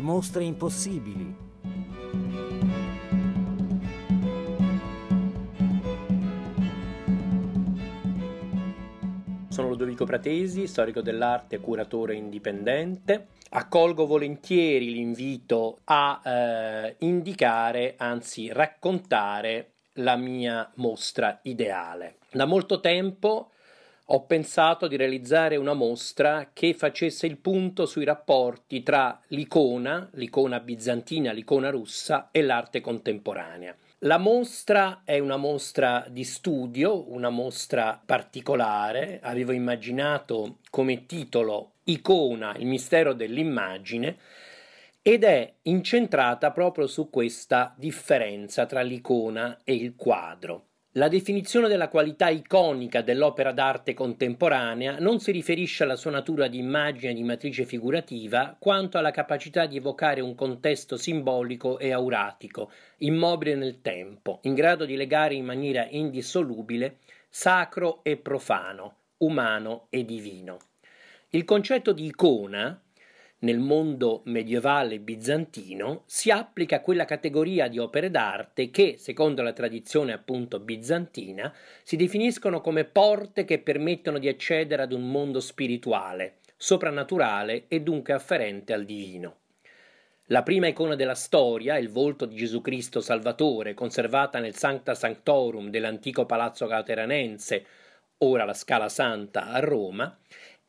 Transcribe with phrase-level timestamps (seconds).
[0.00, 1.36] le mostre impossibili.
[9.48, 13.28] Sono Ludovico Pratesi, storico dell'arte e curatore indipendente.
[13.50, 22.18] Accolgo volentieri l'invito a eh, indicare, anzi raccontare la mia mostra ideale.
[22.32, 23.50] Da molto tempo
[24.12, 30.58] ho pensato di realizzare una mostra che facesse il punto sui rapporti tra l'icona, l'icona
[30.58, 33.76] bizantina, l'icona russa e l'arte contemporanea.
[34.00, 39.20] La mostra è una mostra di studio, una mostra particolare.
[39.22, 44.16] Avevo immaginato come titolo Icona, il mistero dell'immagine
[45.02, 50.69] ed è incentrata proprio su questa differenza tra l'icona e il quadro.
[50.94, 56.58] La definizione della qualità iconica dell'opera d'arte contemporanea non si riferisce alla sua natura di
[56.58, 63.54] immagine di matrice figurativa, quanto alla capacità di evocare un contesto simbolico e auratico, immobile
[63.54, 66.96] nel tempo, in grado di legare in maniera indissolubile
[67.28, 70.58] sacro e profano, umano e divino.
[71.28, 72.82] Il concetto di icona,
[73.40, 80.12] nel mondo medievale bizantino si applica quella categoria di opere d'arte che, secondo la tradizione
[80.12, 87.64] appunto bizantina, si definiscono come porte che permettono di accedere ad un mondo spirituale, soprannaturale
[87.68, 89.36] e dunque afferente al divino.
[90.26, 95.70] La prima icona della storia, il volto di Gesù Cristo Salvatore, conservata nel Sancta Sanctorum
[95.70, 97.64] dell'antico palazzo cateranense,
[98.18, 100.16] ora la Scala Santa a Roma,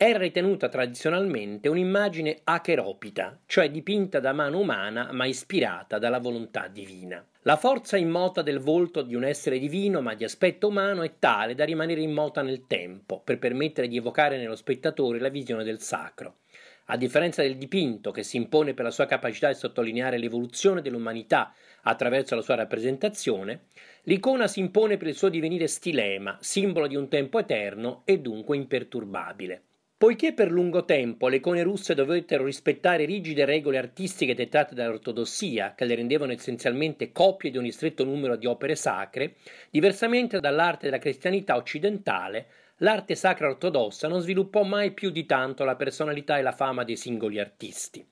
[0.03, 7.23] era ritenuta tradizionalmente un'immagine acheropita, cioè dipinta da mano umana ma ispirata dalla volontà divina.
[7.43, 11.53] La forza immota del volto di un essere divino ma di aspetto umano è tale
[11.53, 16.37] da rimanere immota nel tempo, per permettere di evocare nello spettatore la visione del sacro.
[16.85, 21.53] A differenza del dipinto, che si impone per la sua capacità di sottolineare l'evoluzione dell'umanità
[21.83, 23.65] attraverso la sua rappresentazione,
[24.05, 28.57] l'icona si impone per il suo divenire stilema, simbolo di un tempo eterno e dunque
[28.57, 29.65] imperturbabile.
[30.01, 35.85] Poiché per lungo tempo le icone russe dovettero rispettare rigide regole artistiche dettate dall'ortodossia, che
[35.85, 39.35] le rendevano essenzialmente copie di un ristretto numero di opere sacre,
[39.69, 42.47] diversamente dall'arte della cristianità occidentale,
[42.77, 46.97] l'arte sacra ortodossa non sviluppò mai più di tanto la personalità e la fama dei
[46.97, 48.03] singoli artisti.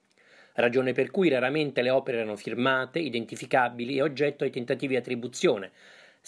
[0.53, 5.71] Ragione per cui raramente le opere erano firmate, identificabili e oggetto ai tentativi di attribuzione,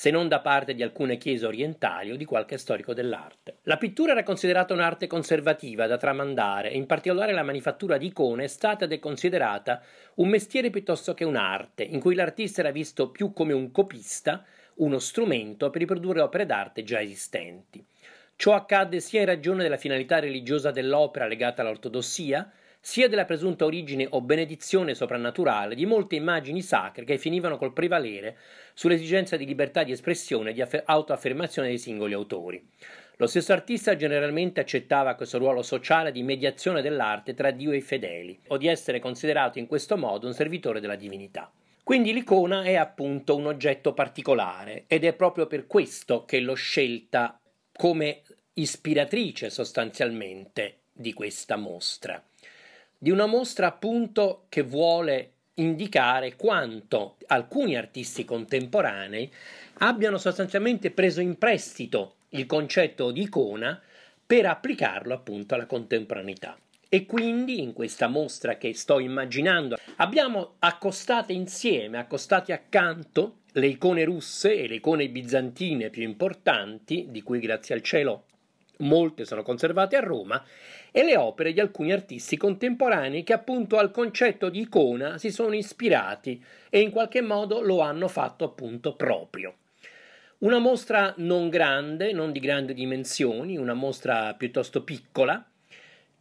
[0.01, 3.57] se non da parte di alcune chiese orientali o di qualche storico dell'arte.
[3.65, 8.45] La pittura era considerata un'arte conservativa da tramandare e in particolare la manifattura di icone
[8.45, 9.79] è stata ed considerata
[10.15, 14.43] un mestiere piuttosto che un'arte, in cui l'artista era visto più come un copista,
[14.77, 17.85] uno strumento per riprodurre opere d'arte già esistenti.
[18.35, 22.51] Ciò accadde sia in ragione della finalità religiosa dell'opera legata all'ortodossia,
[22.83, 28.37] sia della presunta origine o benedizione soprannaturale di molte immagini sacre che finivano col prevalere
[28.73, 32.67] sull'esigenza di libertà di espressione e di aff- autoaffermazione dei singoli autori.
[33.17, 37.81] Lo stesso artista generalmente accettava questo ruolo sociale di mediazione dell'arte tra Dio e i
[37.81, 41.51] fedeli, o di essere considerato in questo modo un servitore della divinità.
[41.83, 47.39] Quindi l'icona è appunto un oggetto particolare ed è proprio per questo che l'ho scelta
[47.71, 52.23] come ispiratrice sostanzialmente di questa mostra
[53.03, 59.27] di una mostra appunto che vuole indicare quanto alcuni artisti contemporanei
[59.79, 63.81] abbiano sostanzialmente preso in prestito il concetto di icona
[64.23, 66.55] per applicarlo appunto alla contemporaneità.
[66.87, 74.03] E quindi in questa mostra che sto immaginando abbiamo accostate insieme, accostate accanto le icone
[74.03, 78.25] russe e le icone bizantine più importanti, di cui grazie al cielo
[78.81, 80.43] molte sono conservate a Roma,
[80.91, 85.55] e le opere di alcuni artisti contemporanei che appunto al concetto di icona si sono
[85.55, 89.55] ispirati e in qualche modo lo hanno fatto appunto proprio.
[90.39, 95.45] Una mostra non grande, non di grandi dimensioni, una mostra piuttosto piccola,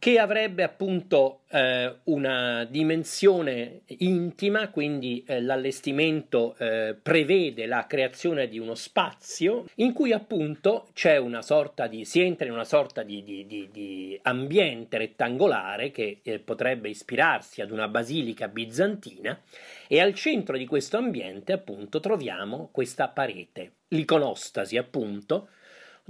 [0.01, 8.57] che avrebbe appunto eh, una dimensione intima, quindi eh, l'allestimento eh, prevede la creazione di
[8.57, 13.23] uno spazio in cui appunto c'è una sorta di, si entra in una sorta di,
[13.23, 19.39] di, di, di ambiente rettangolare che eh, potrebbe ispirarsi ad una basilica bizantina
[19.87, 25.49] e al centro di questo ambiente appunto troviamo questa parete, l'iconostasi appunto,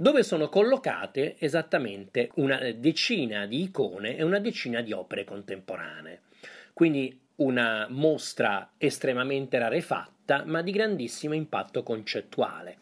[0.02, 6.22] dove sono collocate esattamente una decina di icone e una decina di opere contemporanee.
[6.72, 12.78] Quindi una mostra estremamente rarefatta, ma di grandissimo impatto concettuale,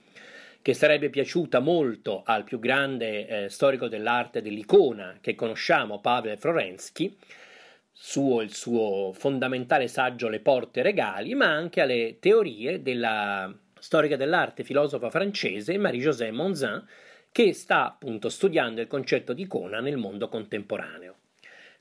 [0.63, 7.15] che sarebbe piaciuta molto al più grande eh, storico dell'arte dell'icona che conosciamo, Pavel Florensky,
[7.93, 14.65] suo il suo fondamentale saggio Le porte regali, ma anche alle teorie della storica dell'arte
[14.65, 16.83] filosofa francese Marie-José Monzin,
[17.33, 21.17] che sta appunto studiando il concetto di icona nel mondo contemporaneo.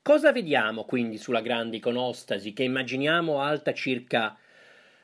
[0.02, 4.38] Cosa vediamo quindi sulla grande iconostasi che immaginiamo alta circa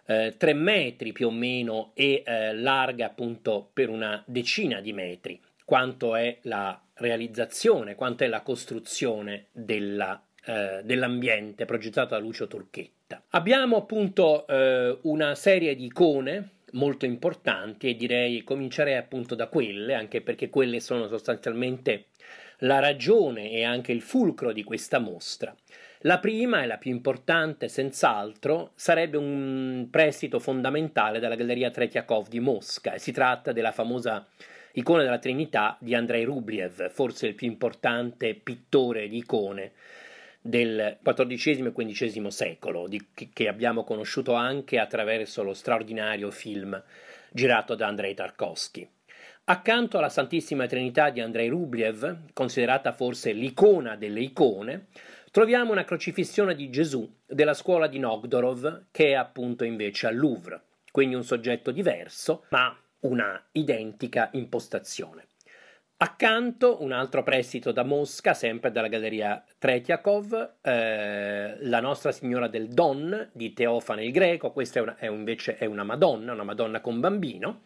[0.06, 5.40] eh, 3 metri più o meno e eh, larga appunto per una decina di metri?
[5.64, 13.24] Quanto è la realizzazione, quanto è la costruzione della, eh, dell'ambiente progettato da Lucio Turchetta?
[13.30, 19.94] Abbiamo appunto eh, una serie di icone molto importanti e direi comincerei appunto da quelle,
[19.94, 22.08] anche perché quelle sono sostanzialmente
[22.60, 25.56] la ragione e anche il fulcro di questa mostra.
[26.00, 32.40] La prima e la più importante, senz'altro, sarebbe un prestito fondamentale dalla Galleria Tretiakov di
[32.40, 34.26] Mosca e si tratta della famosa
[34.74, 39.72] icona della Trinità di Andrei Rubliev, forse il più importante pittore di icone
[40.48, 46.80] del XIV e XV secolo, di, che abbiamo conosciuto anche attraverso lo straordinario film
[47.32, 48.88] girato da Andrei Tarkovsky.
[49.46, 54.88] Accanto alla Santissima Trinità di Andrei Rubliev, considerata forse l'icona delle icone,
[55.32, 60.62] troviamo una crocifissione di Gesù della scuola di Nogdorov, che è appunto invece al Louvre,
[60.92, 65.26] quindi un soggetto diverso, ma una identica impostazione.
[65.98, 72.68] Accanto un altro prestito da Mosca, sempre dalla galleria Tretiakov, eh, la Nostra Signora del
[72.68, 76.82] Don di Teofane il Greco, questa è, una, è invece è una Madonna, una Madonna
[76.82, 77.62] con bambino,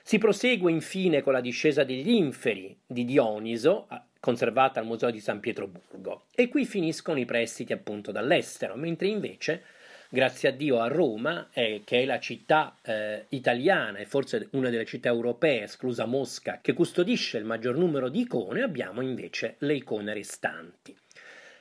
[0.00, 3.88] si prosegue infine con la discesa degli inferi di Dioniso,
[4.20, 9.64] conservata al Museo di San Pietroburgo, e qui finiscono i prestiti appunto dall'estero, mentre invece,
[10.12, 14.68] grazie a Dio, a Roma, eh, che è la città eh, italiana e forse una
[14.68, 19.74] delle città europee, esclusa Mosca, che custodisce il maggior numero di icone, abbiamo invece le
[19.74, 20.94] icone restanti.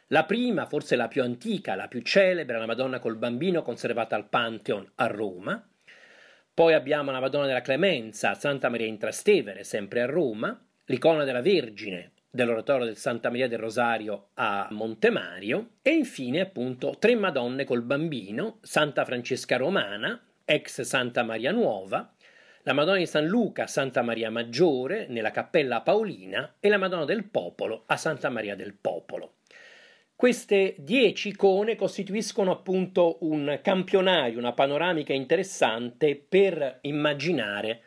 [0.07, 4.27] La prima, forse la più antica, la più celebre, la Madonna col bambino conservata al
[4.27, 5.63] Pantheon a Roma,
[6.51, 11.41] poi abbiamo la Madonna della Clemenza, Santa Maria in Trastevere, sempre a Roma, l'icona della
[11.41, 17.81] Vergine dell'oratorio del Santa Maria del Rosario a Montemario e infine appunto tre Madonne col
[17.81, 22.13] bambino, Santa Francesca Romana, ex Santa Maria Nuova,
[22.63, 27.05] la Madonna di San Luca a Santa Maria Maggiore nella Cappella Paolina e la Madonna
[27.05, 29.35] del Popolo a Santa Maria del Popolo.
[30.15, 37.81] Queste dieci icone costituiscono appunto un campionario, una panoramica interessante per immaginare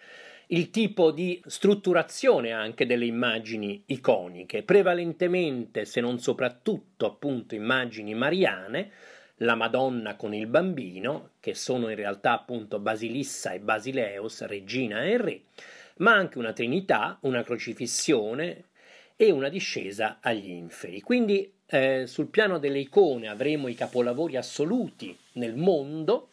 [0.52, 8.90] il tipo di strutturazione anche delle immagini iconiche, prevalentemente, se non soprattutto, appunto immagini mariane,
[9.36, 15.16] la Madonna con il bambino, che sono in realtà appunto Basilissa e Basileus, regina e
[15.16, 15.40] re,
[15.96, 18.64] ma anche una Trinità, una crocifissione
[19.16, 21.00] e una discesa agli inferi.
[21.00, 26.31] Quindi eh, sul piano delle icone avremo i capolavori assoluti nel mondo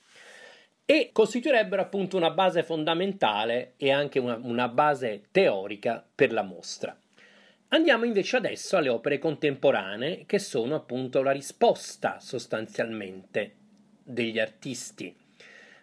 [0.91, 6.97] e costituirebbero appunto una base fondamentale e anche una, una base teorica per la mostra.
[7.67, 13.53] Andiamo invece adesso alle opere contemporanee che sono appunto la risposta sostanzialmente
[14.03, 15.15] degli artisti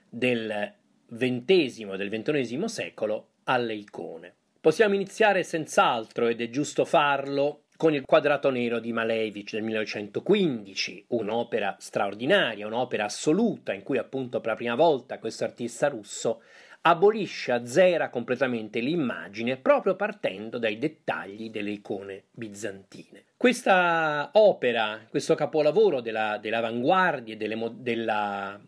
[0.09, 0.73] del
[1.09, 4.35] XX e del XXI secolo alle icone.
[4.61, 11.05] Possiamo iniziare senz'altro, ed è giusto farlo, con il quadrato nero di Malevich del 1915,
[11.09, 16.43] un'opera straordinaria, un'opera assoluta in cui appunto per la prima volta questo artista russo
[16.83, 23.25] abolisce, azzera completamente l'immagine proprio partendo dai dettagli delle icone bizantine.
[23.37, 28.61] Questa opera, questo capolavoro della, dell'avanguardia e della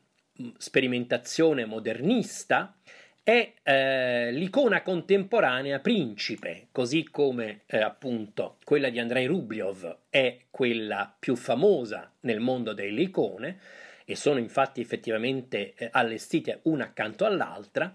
[0.57, 2.78] sperimentazione modernista
[3.29, 11.15] è eh, l'icona contemporanea principe, così come eh, appunto quella di Andrei Rubliov è quella
[11.19, 13.59] più famosa nel mondo delle icone
[14.07, 17.95] e sono infatti effettivamente eh, allestite una accanto all'altra.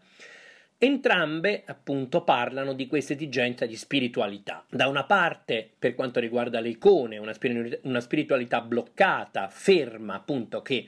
[0.77, 4.63] Entrambe appunto parlano di questa esigenza di spiritualità.
[4.69, 10.61] Da una parte, per quanto riguarda le icone, una, spir- una spiritualità bloccata, ferma, appunto
[10.61, 10.85] che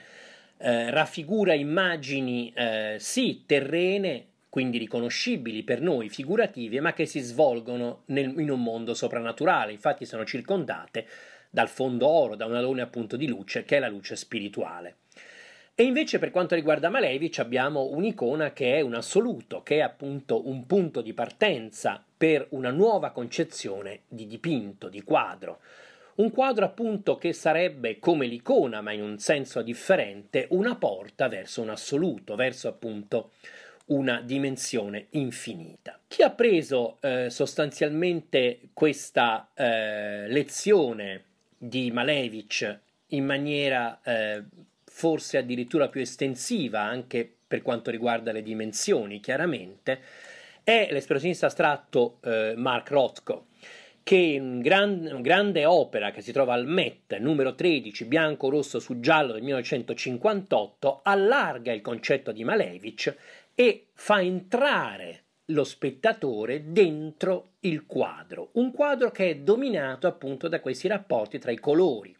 [0.58, 8.04] eh, raffigura immagini eh, sì terrene, quindi riconoscibili per noi, figurative, ma che si svolgono
[8.06, 9.74] nel, in un mondo soprannaturale.
[9.74, 11.06] Infatti sono circondate
[11.50, 15.00] dal fondo oro, da un alone appunto di luce, che è la luce spirituale.
[15.76, 20.48] E invece per quanto riguarda Malevich abbiamo un'icona che è un assoluto, che è appunto
[20.48, 25.60] un punto di partenza per una nuova concezione di dipinto, di quadro.
[26.16, 31.62] Un quadro appunto che sarebbe come l'icona, ma in un senso differente, una porta verso
[31.62, 33.32] un assoluto, verso appunto
[33.88, 36.00] una dimensione infinita.
[36.08, 41.24] Chi ha preso eh, sostanzialmente questa eh, lezione
[41.58, 44.44] di Malevich in maniera eh,
[44.86, 50.01] forse addirittura più estensiva anche per quanto riguarda le dimensioni, chiaramente,
[50.63, 53.46] è l'espressionista astratto eh, Mark Rothko,
[54.06, 59.00] che un gran, grande opera che si trova al Met, numero 13, bianco, rosso su
[59.00, 63.16] giallo del 1958, allarga il concetto di Malevich
[63.56, 70.60] e fa entrare lo spettatore dentro il quadro, un quadro che è dominato appunto da
[70.60, 72.16] questi rapporti tra i colori.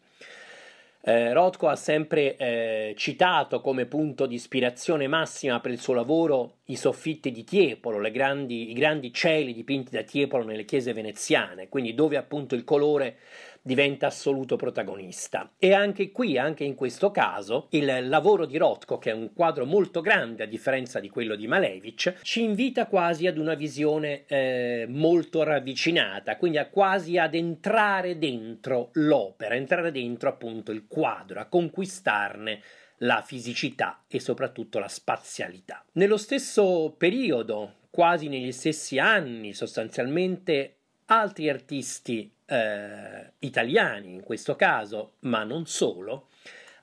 [1.08, 6.54] Eh, Rothko ha sempre eh, citato come punto di ispirazione massima per il suo lavoro
[6.64, 11.94] i soffitti di Tiepolo, grandi, i grandi cieli dipinti da Tiepolo nelle chiese veneziane, quindi
[11.94, 13.18] dove appunto il colore
[13.66, 15.50] diventa assoluto protagonista.
[15.58, 19.66] E anche qui, anche in questo caso, il lavoro di Rothko, che è un quadro
[19.66, 24.86] molto grande a differenza di quello di Malevich, ci invita quasi ad una visione eh,
[24.88, 31.46] molto ravvicinata, quindi a quasi ad entrare dentro l'opera, entrare dentro appunto il quadro, a
[31.46, 32.60] conquistarne
[32.98, 35.84] la fisicità e soprattutto la spazialità.
[35.94, 45.14] Nello stesso periodo, quasi negli stessi anni, sostanzialmente altri artisti eh, italiani in questo caso,
[45.20, 46.28] ma non solo,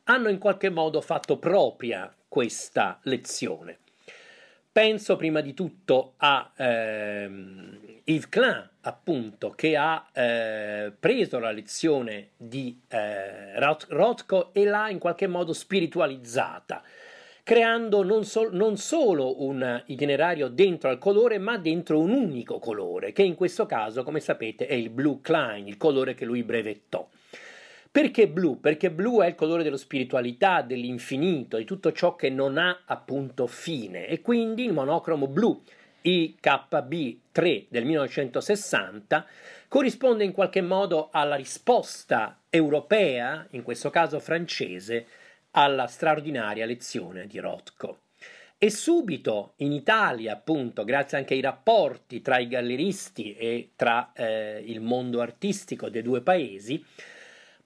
[0.06, 3.80] hanno in qualche modo fatto propria questa lezione.
[4.72, 12.30] Penso prima di tutto a ehm, Yves Klein, appunto, che ha eh, preso la lezione
[12.36, 16.82] di eh, Rothko e l'ha in qualche modo spiritualizzata
[17.44, 23.12] creando non, so- non solo un itinerario dentro al colore, ma dentro un unico colore,
[23.12, 27.08] che in questo caso, come sapete, è il Blue Klein, il colore che lui brevettò.
[27.92, 28.60] Perché blu?
[28.60, 33.46] Perché blu è il colore dello spiritualità, dell'infinito, di tutto ciò che non ha appunto
[33.46, 35.62] fine e quindi il monocromo blu
[36.04, 39.28] IKB3 del 1960
[39.68, 45.06] corrisponde in qualche modo alla risposta europea, in questo caso francese,
[45.54, 48.02] alla straordinaria lezione di Rothko.
[48.58, 54.64] E subito in Italia, appunto, grazie anche ai rapporti tra i galleristi e tra eh,
[54.66, 56.82] il mondo artistico dei due paesi,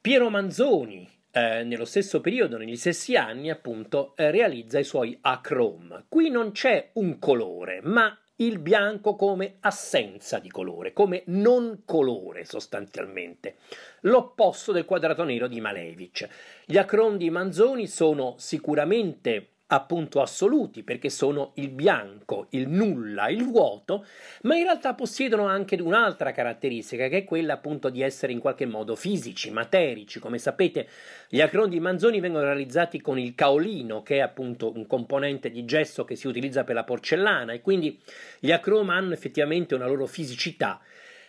[0.02, 6.06] Piero Manzoni, eh, nello stesso periodo, negli stessi anni, appunto, eh, realizza i suoi achrome.
[6.10, 12.46] Qui non c'è un colore, ma il bianco come assenza di colore, come non colore
[12.46, 13.56] sostanzialmente,
[14.02, 16.28] l'opposto del quadrato nero di Malevich.
[16.66, 23.44] Gli acron di Manzoni sono sicuramente appunto assoluti perché sono il bianco, il nulla, il
[23.44, 24.06] vuoto,
[24.44, 28.66] ma in realtà possiedono anche un'altra caratteristica che è quella appunto di essere in qualche
[28.66, 30.20] modo fisici, materici.
[30.20, 30.88] Come sapete,
[31.28, 35.66] gli acron di Manzoni vengono realizzati con il caolino, che è appunto un componente di
[35.66, 38.00] gesso che si utilizza per la porcellana e quindi
[38.40, 40.80] gli acron hanno effettivamente una loro fisicità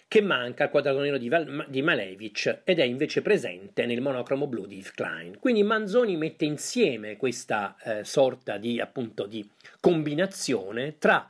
[0.09, 4.47] che manca al quadrato nero di, Val- di Malevich ed è invece presente nel monocromo
[4.47, 5.38] blu di Yves Klein.
[5.38, 9.47] Quindi Manzoni mette insieme questa eh, sorta di, appunto, di
[9.81, 11.27] combinazione tra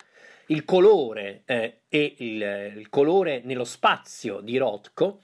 [0.46, 5.22] il colore eh, e il, il, colore nello spazio di Rothko,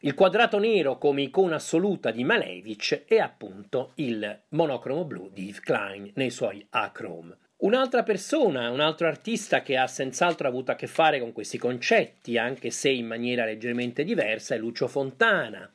[0.00, 5.60] il quadrato nero come icona assoluta di Malevich e appunto il monocromo blu di Yves
[5.60, 7.38] Klein nei suoi achrome.
[7.64, 12.36] Un'altra persona, un altro artista che ha senz'altro avuto a che fare con questi concetti,
[12.36, 15.72] anche se in maniera leggermente diversa, è Lucio Fontana.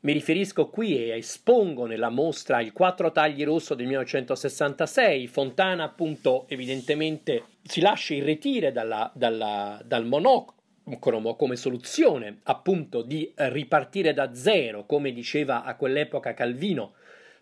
[0.00, 5.26] Mi riferisco qui e espongo nella mostra il Quattro tagli rosso del 1966.
[5.26, 14.12] Fontana, appunto, evidentemente si lascia irretire dalla, dalla, dal monocromo come soluzione, appunto, di ripartire
[14.12, 16.92] da zero, come diceva a quell'epoca Calvino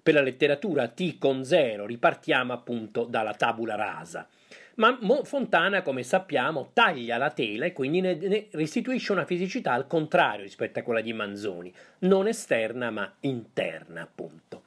[0.05, 4.29] per la letteratura T con zero ripartiamo appunto dalla tabula rasa.
[4.75, 10.43] Ma Fontana, come sappiamo, taglia la tela e quindi ne, restituisce una fisicità al contrario
[10.43, 14.65] rispetto a quella di Manzoni, non esterna ma interna, appunto.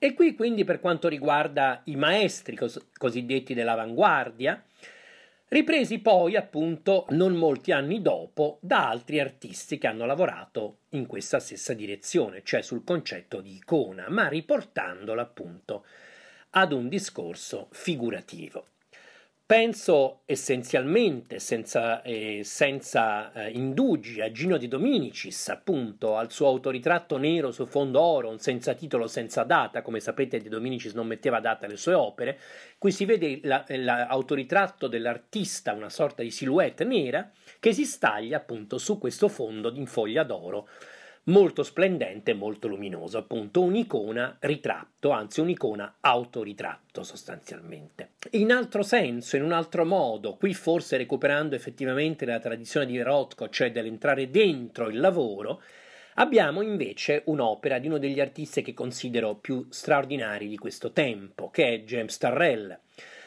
[0.00, 4.60] E qui quindi per quanto riguarda i maestri cos- cosiddetti dell'avanguardia,
[5.52, 11.40] ripresi poi appunto non molti anni dopo da altri artisti che hanno lavorato in questa
[11.40, 15.84] stessa direzione, cioè sul concetto di icona, ma riportandolo appunto
[16.50, 18.64] ad un discorso figurativo.
[19.52, 27.18] Penso essenzialmente, senza, eh, senza eh, indugi, a Gino De Dominicis, appunto, al suo autoritratto
[27.18, 29.82] nero su fondo oro, senza titolo, senza data.
[29.82, 32.38] Come sapete, De Dominicis non metteva data alle sue opere.
[32.78, 37.30] Qui si vede l'autoritratto dell'artista, una sorta di silhouette nera,
[37.60, 40.66] che si staglia appunto su questo fondo in foglia d'oro
[41.24, 48.12] molto splendente molto luminoso, appunto un'icona ritratto, anzi un'icona autoritratto sostanzialmente.
[48.30, 53.48] In altro senso, in un altro modo, qui forse recuperando effettivamente la tradizione di Rothko,
[53.48, 55.60] cioè dell'entrare dentro il lavoro,
[56.16, 61.68] Abbiamo invece un'opera di uno degli artisti che considero più straordinari di questo tempo, che
[61.68, 62.78] è James Tarrell.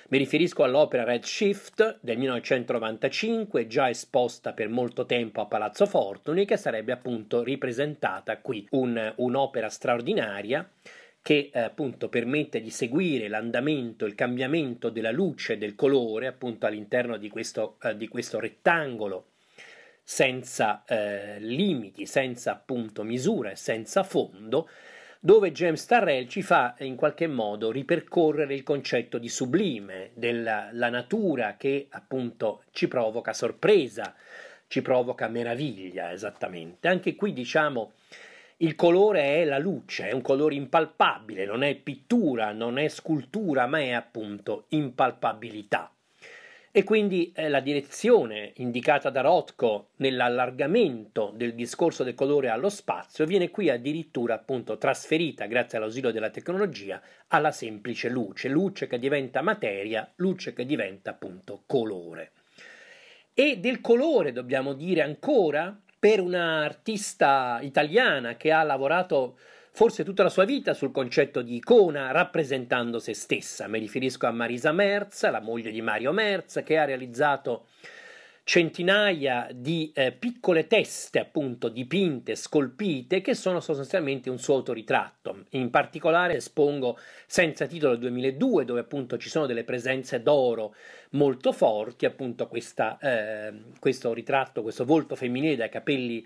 [0.07, 6.45] Mi riferisco all'opera Red Shift del 1995, già esposta per molto tempo a Palazzo Fortuny,
[6.45, 8.67] che sarebbe appunto ripresentata qui.
[8.71, 10.69] Un, un'opera straordinaria
[11.23, 16.67] che eh, appunto permette di seguire l'andamento, il cambiamento della luce e del colore appunto
[16.67, 19.29] all'interno di questo, eh, di questo rettangolo
[20.03, 24.69] senza eh, limiti, senza appunto misura e senza fondo,
[25.25, 31.55] dove James Tarrell ci fa in qualche modo ripercorrere il concetto di sublime, della natura
[31.57, 34.13] che appunto ci provoca sorpresa,
[34.67, 36.87] ci provoca meraviglia esattamente.
[36.87, 37.93] Anche qui diciamo
[38.57, 43.65] il colore è la luce, è un colore impalpabile, non è pittura, non è scultura,
[43.65, 45.91] ma è appunto impalpabilità.
[46.77, 53.25] E quindi eh, la direzione indicata da Rothko nell'allargamento del discorso del colore allo spazio
[53.25, 59.41] viene qui addirittura appunto trasferita grazie all'ausilio della tecnologia alla semplice luce, luce che diventa
[59.41, 62.33] materia, luce che diventa appunto colore.
[63.33, 69.37] E del colore dobbiamo dire ancora per un'artista italiana che ha lavorato
[69.75, 73.67] forse tutta la sua vita sul concetto di icona rappresentando se stessa.
[73.67, 77.65] Mi riferisco a Marisa Merz, la moglie di Mario Merz, che ha realizzato
[78.45, 85.43] centinaia di eh, piccole teste appunto dipinte, scolpite, che sono sostanzialmente un suo autoritratto.
[85.51, 90.73] In particolare espongo Senza titolo 2002, dove appunto ci sono delle presenze d'oro
[91.11, 96.25] molto forti, appunto questa, eh, questo ritratto, questo volto femminile dai capelli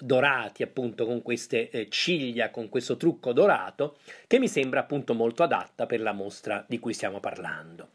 [0.00, 5.42] dorati appunto con queste eh, ciglia, con questo trucco dorato, che mi sembra appunto molto
[5.42, 7.88] adatta per la mostra di cui stiamo parlando.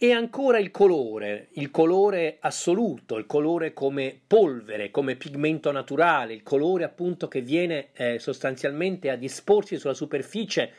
[0.00, 6.44] E ancora il colore, il colore assoluto, il colore come polvere, come pigmento naturale, il
[6.44, 10.70] colore appunto che viene eh, sostanzialmente a disporsi sulla superficie,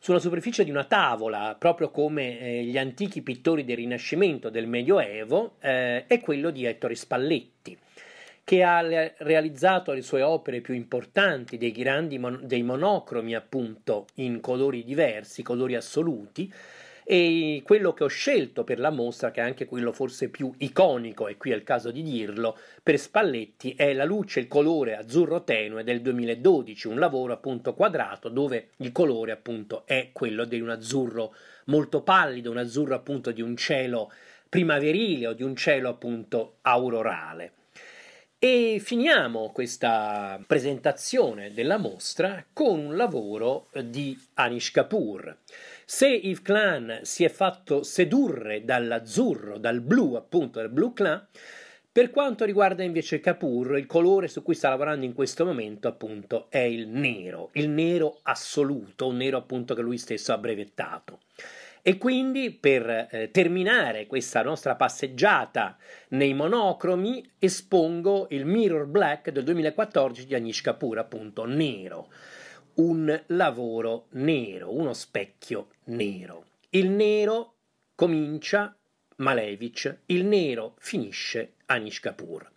[0.00, 5.54] sulla superficie di una tavola, proprio come eh, gli antichi pittori del Rinascimento, del Medioevo,
[5.60, 7.78] eh, è quello di Ettore Spalletti
[8.50, 8.80] che ha
[9.18, 15.44] realizzato le sue opere più importanti, dei grandi mon- dei monocromi appunto in colori diversi,
[15.44, 16.52] colori assoluti,
[17.04, 21.28] e quello che ho scelto per la mostra, che è anche quello forse più iconico,
[21.28, 25.44] e qui è il caso di dirlo, per Spalletti è La luce il colore azzurro
[25.44, 30.70] tenue del 2012, un lavoro appunto quadrato dove il colore appunto è quello di un
[30.70, 31.36] azzurro
[31.66, 34.10] molto pallido, un azzurro appunto di un cielo
[34.48, 37.52] primaverile o di un cielo appunto aurorale.
[38.42, 45.36] E finiamo questa presentazione della mostra con un lavoro di Anish Kapoor.
[45.84, 51.22] Se Yves Klein si è fatto sedurre dall'azzurro, dal blu, appunto, del blu Klein,
[51.92, 56.46] per quanto riguarda invece Kapoor, il colore su cui sta lavorando in questo momento, appunto,
[56.48, 61.18] è il nero, il nero assoluto, un nero appunto che lui stesso ha brevettato.
[61.82, 65.76] E quindi per eh, terminare questa nostra passeggiata
[66.10, 72.08] nei monocromi espongo il Mirror Black del 2014 di Anish Kapoor, appunto nero
[72.74, 76.46] un lavoro nero, uno specchio nero.
[76.70, 77.56] Il nero
[77.94, 78.74] comincia
[79.16, 82.50] Malevich, il nero finisce Anish Kapoor.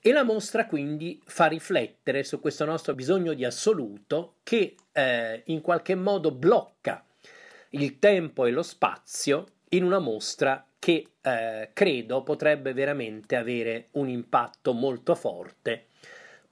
[0.00, 5.60] E la mostra quindi fa riflettere su questo nostro bisogno di assoluto che eh, in
[5.60, 7.03] qualche modo blocca
[7.74, 14.08] il tempo e lo spazio in una mostra che eh, credo potrebbe veramente avere un
[14.08, 15.86] impatto molto forte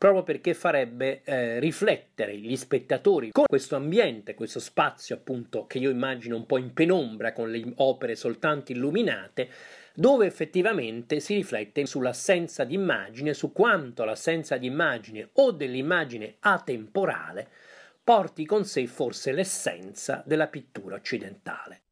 [0.02, 5.90] proprio perché farebbe eh, riflettere gli spettatori con questo ambiente, questo spazio appunto che io
[5.90, 9.48] immagino un po' in penombra con le opere soltanto illuminate,
[9.94, 17.48] dove effettivamente si riflette sull'assenza di immagine, su quanto l'assenza di immagine o dell'immagine atemporale
[18.04, 21.82] porti con sé forse l'essenza della pittura occidentale.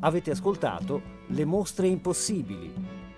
[0.00, 2.72] Avete ascoltato Le mostre impossibili,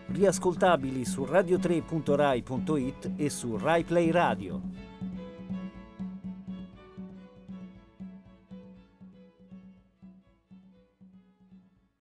[0.06, 4.62] riascoltabili su radio3.rai.it e su RaiPlay Radio.